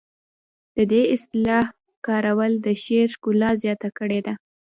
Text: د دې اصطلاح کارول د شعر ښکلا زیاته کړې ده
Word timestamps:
د 0.75 0.77
دې 0.91 1.01
اصطلاح 1.15 1.65
کارول 2.07 2.51
د 2.65 2.67
شعر 2.83 3.07
ښکلا 3.13 3.49
زیاته 3.61 3.89
کړې 3.97 4.19
ده 4.25 4.33